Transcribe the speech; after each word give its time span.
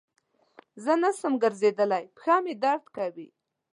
زه 0.83 0.93
نسم 1.03 1.33
ګرځیدلای 1.43 2.03
پښه 2.17 2.35
مي 2.43 2.53
درد 2.63 2.85
کوی. 2.95 3.29